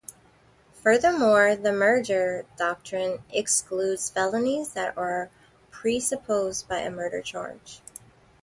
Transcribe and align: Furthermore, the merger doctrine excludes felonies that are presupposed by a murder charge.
Furthermore, 0.81 1.55
the 1.55 1.71
merger 1.71 2.47
doctrine 2.57 3.19
excludes 3.31 4.09
felonies 4.09 4.71
that 4.73 4.97
are 4.97 5.29
presupposed 5.69 6.67
by 6.67 6.79
a 6.79 6.89
murder 6.89 7.21
charge. 7.21 7.81